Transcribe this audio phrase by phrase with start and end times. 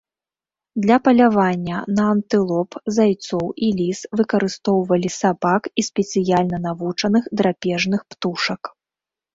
[0.85, 8.61] Для палявання на антылоп, зайцоў і ліс выкарыстоўвалі сабак і спецыяльна навучаных драпежных птушак.